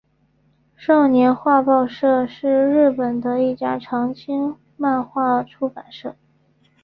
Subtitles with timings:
[0.75, 6.15] 少年画报社是日本的一家长青漫画出版社。